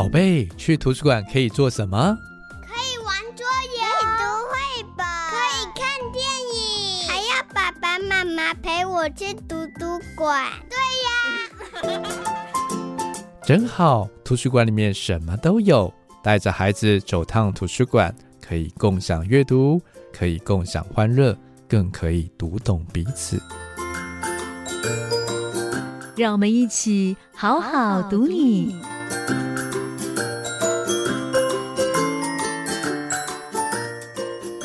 [0.00, 2.16] 宝贝，去图书馆可以做什么？
[2.62, 3.44] 可以玩桌
[3.76, 3.84] 游，
[4.48, 6.24] 可以读绘本，可以看电
[6.54, 10.50] 影，还要爸爸妈妈陪我去图书馆。
[10.70, 12.00] 对呀，
[13.44, 15.92] 真好，图书馆里面什么都有。
[16.22, 19.82] 带着孩子走趟图书馆，可以共享阅读，
[20.14, 21.36] 可以共享欢乐，
[21.68, 23.38] 更可以读懂彼此。
[26.16, 28.80] 让我们一起好好读你。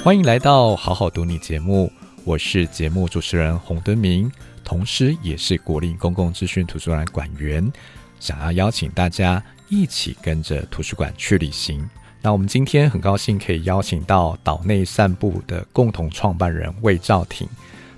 [0.06, 1.92] 欢迎来到好好读你节目，
[2.26, 4.32] 我是节目主持人洪敦明，
[4.64, 7.74] 同时也是国立公共资讯图书馆馆员，
[8.20, 11.84] 想要邀请大家一起跟着图书馆去旅行。
[12.22, 17.50] 那我们今天很高兴可以邀请到岛内散步的共同创办人魏兆廷，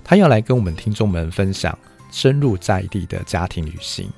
[0.02, 1.78] 他要来跟我们听众们分享。
[2.10, 4.08] 深入在地的家庭旅行，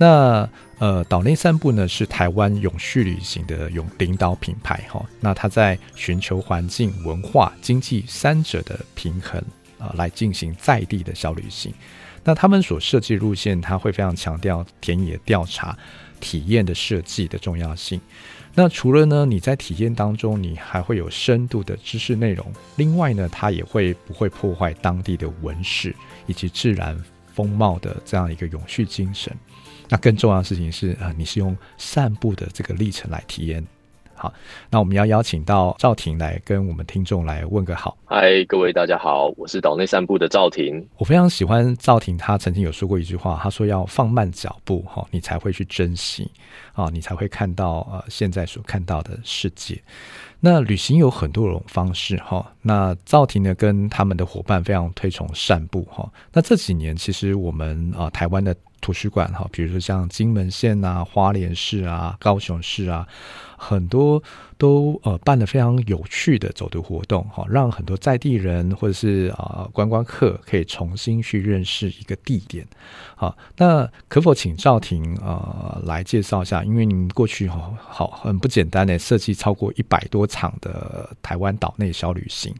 [0.00, 5.04] 那呃，岛内散步呢是台湾永续旅行的永领导品牌哈。
[5.20, 9.38] 那它在寻求环境、文化、经济三者的平衡
[9.78, 11.70] 啊、来进行在地的小旅行。
[12.24, 15.76] 那他们所设计路线，它会非常强调田野调查、
[16.18, 18.00] 体验的设计的重要性。
[18.54, 22.50] 那除了呢，你在体验当中，你还会有深度的知识内容。
[22.76, 25.94] 另外呢，它也会不会破坏当地的文史
[26.26, 26.98] 以及自然。
[27.32, 29.34] 风貌的这样一个永续精神，
[29.90, 33.62] 那更重要的事情是，呃，你是用散步的这个历程来体验。
[34.14, 34.30] 好，
[34.68, 37.96] 那我们要邀请到赵婷来跟我们听众来问个好。
[38.04, 40.86] 嗨，各位大家好，我是岛内散步的赵婷。
[40.98, 46.30] 我非常喜欢赵婷，她曾经有说过一句话，她说要放慢脚步，哈，你才会去珍惜，
[46.74, 49.82] 啊，你才会看到呃现在所看到的世界。
[50.38, 56.06] 那旅行有很多种方式哈，那赵婷呢跟他们的伙伴非常推崇散步哈。
[56.30, 63.06] 那这几年其实我们啊台湾的图书馆哈，比如说像金门县啊、花莲市啊、高雄市啊，
[63.56, 64.22] 很多
[64.56, 72.66] 都呃办了非常有趣的走读活动哈，让很多在地人或者是啊观光客可以重新去认识一个地点。
[73.16, 76.64] 好，那可否请兆廷呃来介绍一下？
[76.64, 82.54] 因为你过去哈好很不简单的设计超过一百多场的台湾岛内小旅行，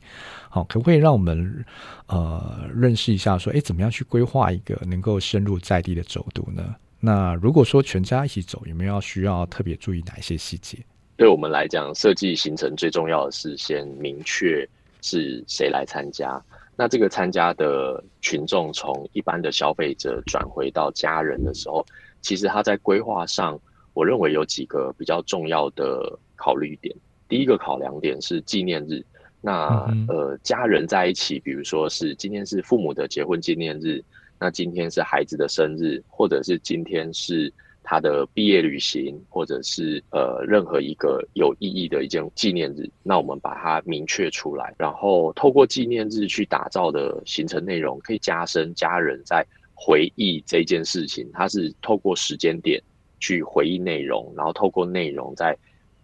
[0.52, 1.64] 好，可不可以让我们
[2.08, 3.38] 呃认识一下？
[3.38, 6.74] 说，哎，怎么样去规划一个能够深入在地的走读呢？
[6.98, 10.76] 那如果说全家一起走，有没有需要特别注意哪一些细节？
[11.16, 14.68] 对我们来讲，设计行程最重要的是先明确
[15.02, 16.42] 是谁来参加。
[16.74, 21.86] 那这个参加的群众从一般的消费者转回到家人的时候，
[22.22, 23.56] 其实他在规划上，
[23.92, 26.92] 我认为有几个比较重要的考虑点。
[27.28, 29.04] 第一个考量点是纪念日，
[29.40, 34.02] 那呃家人在一起，比如说是今天是父母的结婚纪念日，
[34.38, 37.52] 那今天是孩子的生日，或者是今天是
[37.82, 51.28] 他的毕业旅行，或者是呃任何一个有意义的一件纪念日，那我们把它明确出来，然后透过纪念日去打造的行程内容，可以加深家人在回忆这件事情。
[51.32, 52.82] 它是透过时间点
[53.18, 55.56] 去回忆内容，然后透过内容在。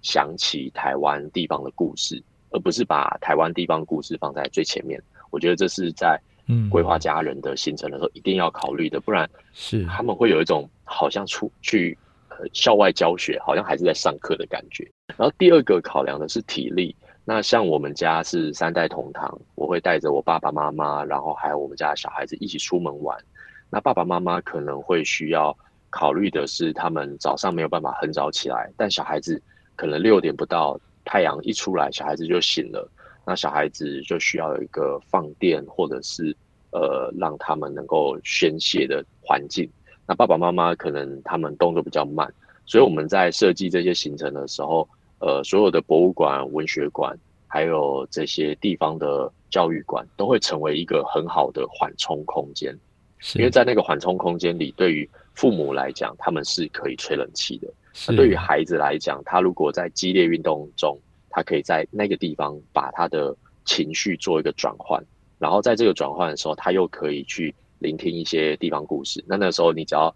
[0.03, 2.23] 想起台湾地方的故事，
[2.57, 4.99] 而不是把台湾地方故事放在最前面。
[5.31, 6.19] 我觉得这是在
[6.71, 11.97] 规划家人的行程的时候一定要考虑的，不然是他们会有一种好像出去
[12.31, 14.91] 呃校外教学，好像还是在上课的感觉。
[15.19, 16.97] 然后第二个考量的是体力。
[17.27, 23.19] 那像我们家是三代同堂，我会带着我爸爸妈妈，然后还有我们家的小孩子一起出门玩。
[23.69, 25.55] 那爸爸妈妈可能会需要
[25.91, 29.43] 考虑的是，他们早上没有办法很早起来，但小孩子。
[29.79, 32.87] 可能六点不到，太阳一出来，小孩子就醒了。
[33.25, 36.37] 那小孩子就需要有一个放电，或者是
[36.73, 39.67] 呃，让他们能够宣泄的环境。
[40.07, 42.33] 那爸爸妈妈可能他们动作比较慢，
[42.67, 44.87] 所以我们在设计这些行程的时候，
[45.19, 47.19] 呃，所有的博物馆、文学馆，
[47.49, 52.77] 还有这些地方的教育馆，都会成为一个很好的缓冲空间。
[53.35, 57.67] 因为在那个缓冲空间里，对于父母来讲，他们是可以吹冷气的。
[58.09, 60.99] 那对于孩子来讲，他如果在激烈运动中，
[61.31, 63.35] 他可以在那个地方把他的
[63.65, 65.03] 情绪做一个转换，
[65.39, 69.25] 然后在这个转换的时候，他又可以去聆听一些地方故事。
[69.27, 70.15] 那那时候你只要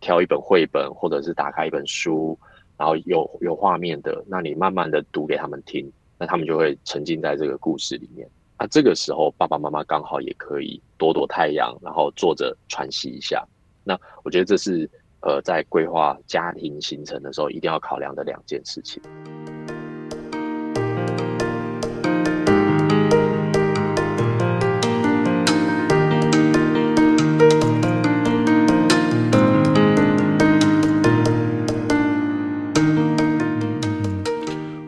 [0.00, 2.38] 挑一本绘本，或者是打开一本书，
[2.76, 8.28] 然后有有画面的，那你慢慢的读给他们听，那他们就会沉浸在这个故事里面。
[8.58, 13.42] 那这个时候爸爸妈妈刚好也可以躲躲太阳，然后坐着喘息一下。
[13.84, 14.88] 那我觉得这是。
[15.22, 19.00] 呃，在规划家庭行程的时候，一定要考量的两件事情。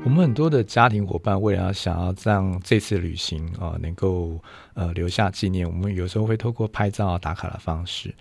[0.03, 4.41] 我们很多的家庭伙伴为了想要让这次旅行啊、能够
[4.75, 8.13] 呃留下纪念，我们有时候会透过拍照打卡的方式。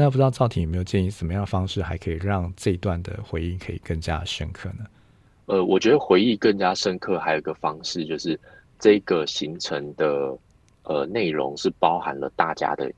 [0.00, 4.84] 那不知道赵婷有没有建议什么样的方式，还可以让这一段的回忆可以更加深刻呢？
[5.46, 8.38] 呃，我觉得回忆更加深刻，还有一个方式就是
[8.78, 10.38] 这个行程的
[10.84, 12.88] 呃内容是包含了大家的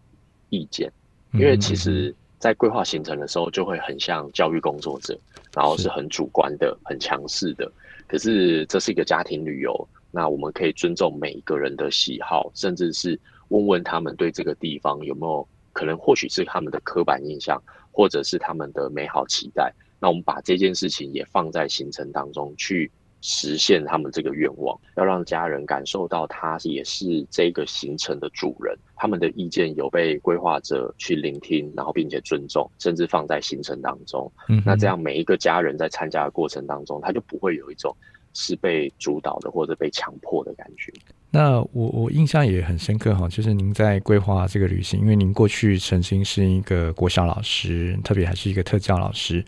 [0.50, 0.92] 意见，
[1.32, 5.18] 因为其实，在规划行程的时候，就会很像教育工作者，
[5.54, 7.72] 然后是很主观的、很强势的。
[8.06, 13.18] 可是这是一个家庭旅游，那我们可以尊重每一个人的喜好，甚至是
[13.48, 19.72] 问问他们对这个地方有没有可能，或许是他们的刻板印象，或者是他们的美好期待。
[20.00, 22.90] 那我们把这件事情也放在行程当中去
[23.20, 34.32] 实现他们这个愿望，要让家人感受到他也是这个行程的主人，他们的意见有被规划者去聆听，然后并且尊重，甚至放在行程当中。
[34.48, 37.94] 嗯，那这样每一个家人在参加的过程当中，他就不会有一种
[38.32, 40.90] 是被主导的或者被强迫的感觉。
[41.32, 49.44] 那我我印象也很深刻哈，就是您在规划这个旅行，因为您过去曾经是一个国小老师，特别还是一个特教老师。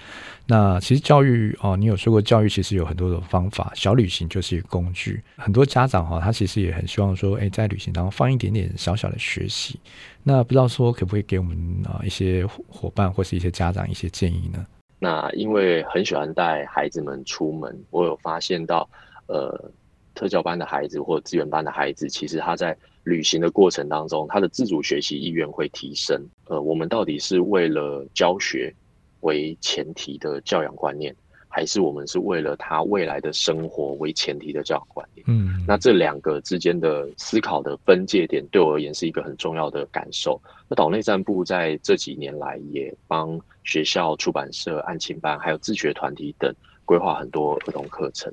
[0.47, 5.21] 那其实教育哦，你有说过教育其实有很多种方法，小旅行就是一个工具。
[5.37, 9.81] 很多家长哈，他其实也很希望说，哎，在旅行当中放一点点小小的学习。
[10.23, 14.65] 那不知道说可不可以给我们啊一些伙伴或是一些家长一些建议呢？
[15.01, 18.89] 那因为很喜欢带孩子们出门，我有发现到
[19.27, 19.69] 呃。
[20.23, 26.25] 特教班的孩子或资源班的孩子，其实他在旅行的过程当中，他的自主学习意愿会提升。
[26.45, 28.73] 呃，我们到底是为了教学
[29.23, 31.13] 为前提的教养观念，
[31.49, 35.25] 还是我们是为了他未来的生活为前提的教养观念？
[35.27, 40.41] 嗯，那这两个之间的思考的分界点，对我而言是一个很重要的感受。
[40.69, 46.55] 那岛内战部在这几年来，也帮学校、出版社、案情班还有自学团体等
[46.85, 48.33] 规划很多儿童课程。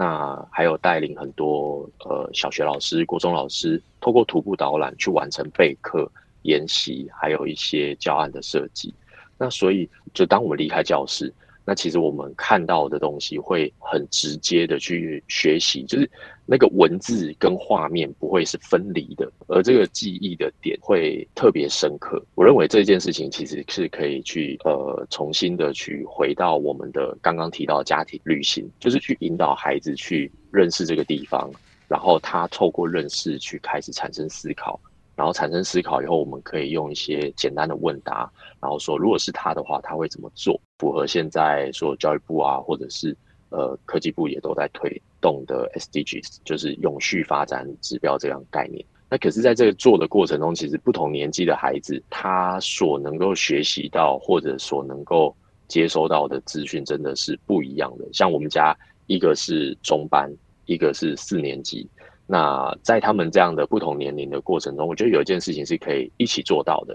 [0.00, 6.08] 那还有带领很多呃小学老师、国中老师，透过徒步导览去完成备课、
[6.42, 8.94] 研习，还有一些教案的设计。
[9.36, 11.34] 那所以，就当我们离开教室。
[11.68, 16.10] 那其实我们看到的东西会很直接的去学习，就是
[16.46, 22.24] 那个文字跟画面不会是分离的，而这个记忆的点会特别深刻。
[22.34, 31.50] 我认为这件事情其实是可以去呃重新的去回到我们的刚刚提到家庭旅行，就是去引导孩子去认识这个地方，
[31.86, 34.80] 然后他透过认识去开始产生思考。
[35.14, 40.58] 然后产生思考以后，我们可以用一些简单的问答，然后说，如果是他的话，他会怎么做？
[40.78, 43.16] 符合现在说教育部啊，或者是
[43.50, 48.84] 呃科技部也都在推动的 SDGs，就是永续发展指标这样概念。
[49.10, 55.34] 那可是，在这个做的过程中，其实不同年纪的孩子，他所能够学习到或者所能够
[55.66, 58.04] 接收到的资讯，真的是不一样的。
[58.12, 58.76] 像我们家
[59.06, 60.30] 一个是中班，
[60.66, 61.88] 一个是四年级。
[62.26, 66.94] 那在他们这样的不同年龄的过程中，我觉得有一件事情是可以一起做到的，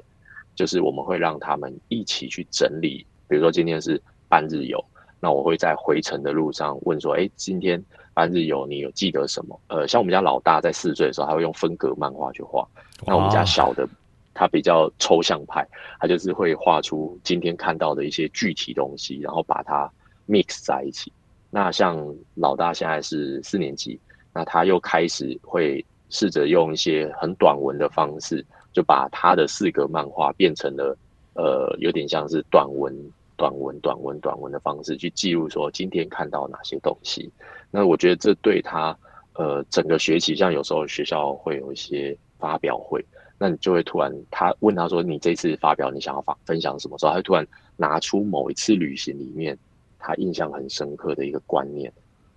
[0.54, 3.04] 就是我们会让他们一起去整理。
[3.28, 4.84] 比如说今天是半日游，
[5.20, 7.84] 那我会在回程的路上问说：“哎，今天
[8.14, 12.68] 半日游你有记得什么？”呃，像我们家老大在四岁的时候，他会用分格漫画去画。
[13.06, 13.88] 那我们家小的
[14.34, 15.68] 他比较抽象派，
[16.00, 19.92] 他就是会画出今天看到的一些具体东西，然后把它
[20.28, 21.12] mix 在一起。
[21.50, 22.04] 那像
[22.36, 24.00] 老大现在是四年级。
[24.36, 30.98] 那他又开始会试着用一些很短文的方式，就把他的四格漫画变成了，
[31.36, 32.94] 呃，有点像是短文、
[33.36, 37.30] 短文、短文、短文的方式去记录说今天看到哪些东西。
[37.72, 38.98] 那我觉得这对他，
[39.34, 43.04] 呃，整个学期，像有时候学校会有一些发表会，
[43.38, 47.46] 那你就会突然他问他说：“你这次发表你想要发分享什么？”时候，他会突然
[47.78, 49.58] 拿出某一次旅行里面
[49.98, 51.92] 他印象很深刻的一个观念。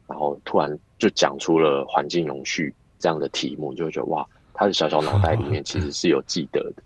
[0.09, 4.25] 然后突然就讲出了环境永续这样的题目，就会觉得哇，
[4.55, 6.83] 他的小小脑袋里面其实 是有记得的，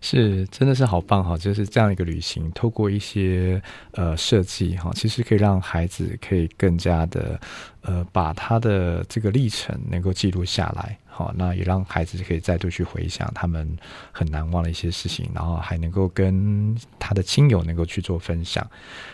[0.00, 1.36] 是真的是好棒哈！
[1.36, 7.38] 就是这样一个旅行，透过一些呃设计哈，其实可以让孩子可以更加的
[7.82, 10.98] 呃把他的这个历程能够记录下来。
[11.20, 13.76] 好，那也让孩子可以再度去回想他们
[14.10, 18.66] 很难忘的一些事情，然后还能够跟他的亲友能够去做分享。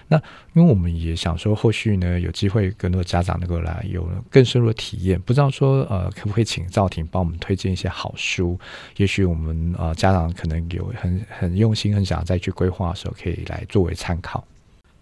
[0.07, 0.17] 那
[0.55, 8.57] 因为我们也想说，后续呢有机会更多家长能够来有更深入的体验，不知道说呃可不可以请赵婷帮我们推荐一些好书？
[8.99, 14.45] 也许我们呃家长可能有很很用心、很想再去规划的时候，可以来作为参考。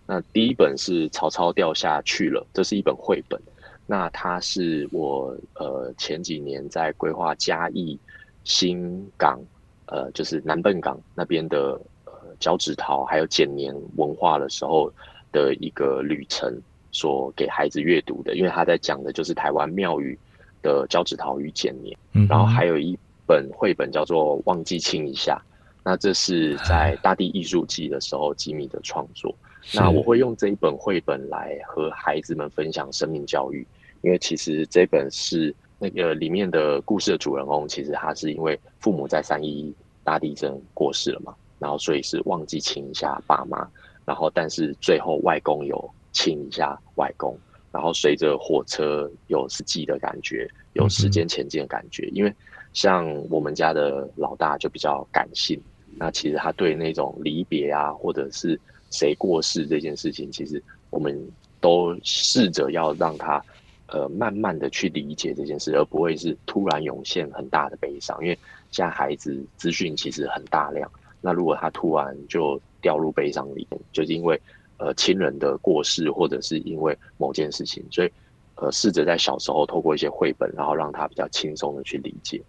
[0.07, 3.39] 那第一本是《曹操掉下去了》，这是一本绘本。
[3.87, 7.99] 那它是我呃前几年在规划嘉义
[8.45, 9.38] 新港，
[9.87, 14.91] 呃就是南笨港那边的呃脚趾陶还有剪年文化的时候
[15.33, 16.50] 的一个旅程
[16.93, 20.19] 所给孩子阅读的，因为他在讲的就是台湾庙宇
[20.62, 21.97] 的脚趾陶与剪年。
[22.12, 25.37] 嗯，然后还有一本绘本叫做《忘记亲一下》，
[25.83, 29.35] 那这是在大地艺术季的时候吉米的创作。
[29.73, 33.66] 那我会用这一本绘本来和孩子们分享生命教育，
[34.02, 43.66] 因为其实这本是那个里面的故事的主人公，其实他是因为父母在三一大地震过世了嘛，然后所以是忘记亲一下爸妈，
[44.04, 47.37] 然后但是最后外公有亲一下外公，
[47.73, 52.33] 然后随着火车有四季的感觉，有时间前进的感觉，因为
[52.73, 55.61] 像我们家的老大就比较感性，
[55.99, 58.59] 那其实他对那种离别啊，或者是
[58.91, 61.19] 谁过世这件事情，其实我们
[61.61, 63.43] 都试着要让他，
[63.87, 68.17] 呃，慢慢的去理解这件事，而不会是突然涌现很大的悲伤。
[68.23, 68.39] 因为
[68.71, 74.41] 现在孩子资讯其实很大量，那如果他突然就掉入悲伤里面，就是因为
[74.79, 78.11] 呃亲人的过世，或者是因为某件事情，所以
[78.57, 82.43] 呃试着在小时候透过一些绘本，然后让他比较轻松的去理解。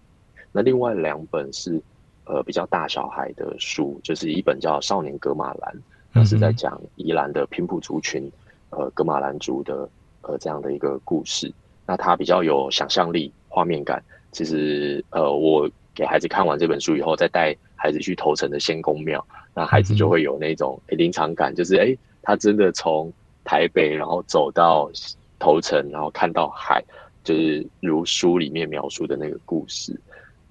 [0.52, 1.82] 那另外两本是
[2.26, 5.74] 呃比较大小孩的书，就是一本叫《少年格马兰》。
[6.12, 8.32] 那是在讲宜兰的平埔族群，
[8.70, 9.90] 呃，格马兰族的
[10.22, 11.52] 呃这样的一个故事。
[11.86, 14.02] 那它比较有想象力、画面感。
[14.32, 23.12] 其实，呃，我给孩子看完这本书以后，再带孩子去头城的仙公庙，那孩子就会有那种临场感，就是哎，他真的从
[23.44, 24.90] 台北然后走到
[25.38, 26.84] 头城，然后看到海，
[27.24, 29.98] 就是如书里面描述的那个故事。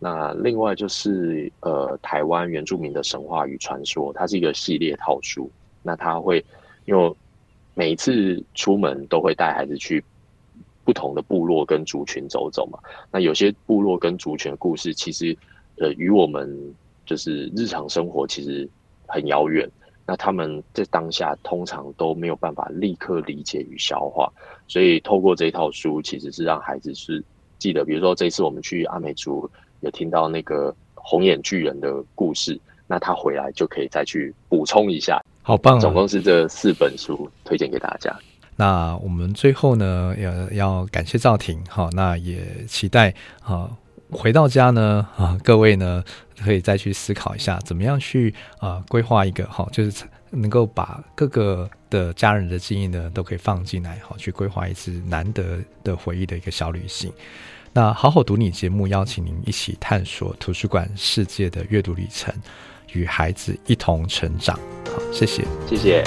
[0.05, 5.51] 那另外就是呃，台湾原住民的神话与传说，它是一个系列套书。
[5.83, 6.45] 那他会
[6.85, 7.15] 因为
[7.73, 10.05] 每一次出门都会带孩子去
[10.85, 12.79] 不同的部落跟族群走走嘛。
[13.11, 15.35] 那有些部落跟族群的故事，其实
[15.79, 16.75] 呃与我们
[17.07, 18.69] 就是日常生活其实
[19.07, 19.67] 很遥远。
[20.07, 24.31] 那他们在当下通常都没有办法立刻理解与消化，
[24.69, 27.25] 所以透过这一套书，其实是让孩子是
[27.59, 29.51] 记得，比如说这次我们去阿美族。
[29.85, 35.23] 有听到那个红眼巨人的故事，那他回来就可以再去补充一下。
[35.43, 35.81] 好棒啊！
[35.81, 38.15] 总共是这四本书推荐给大家。
[38.57, 43.13] 那我们最后呢，要要感谢赵婷，好，那也期待
[43.43, 43.71] 啊，
[44.11, 46.03] 回到家呢啊，各位呢
[46.43, 57.13] 可以再去思考一下，怎么样去啊规划一个好，就是能够把各个的家人的记忆呢都可以放进来，好，去规划一次难得的回忆的一个小旅行。
[57.77, 62.33] 那好好读你节目邀请您一起探索图书馆世界的阅读旅程，
[62.93, 64.57] 与孩子一同成长。
[64.87, 66.05] 好，谢谢，谢谢。